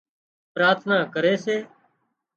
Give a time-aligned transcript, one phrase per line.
[0.53, 1.57] پراٿنا ڪري سي